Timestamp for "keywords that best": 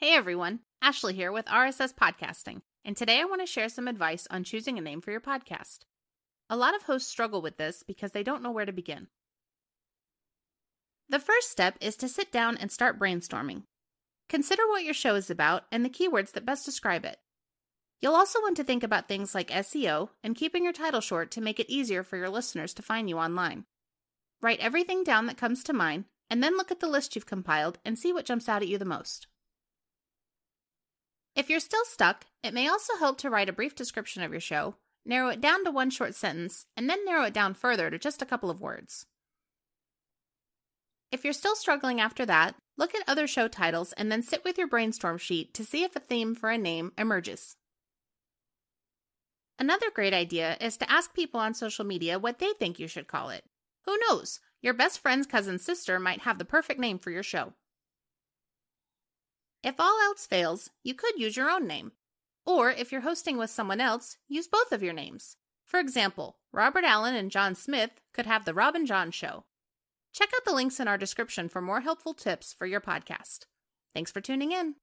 15.90-16.64